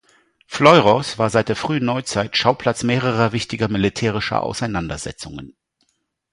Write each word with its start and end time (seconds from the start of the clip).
Fleurus 0.47 1.19
war 1.19 1.29
seit 1.29 1.47
der 1.49 1.55
frühen 1.55 1.85
Neuzeit 1.85 2.35
Schauplatz 2.35 2.81
mehrerer 2.81 3.33
wichtiger 3.33 3.67
militärischer 3.67 4.41
Auseinandersetzungen. 4.41 5.55